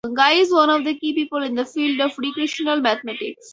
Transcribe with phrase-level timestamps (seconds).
[0.15, 3.49] Guy is one of the key people in the field of recreational mathematics.